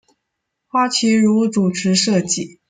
[0.65, 2.59] 花琦如主持设计。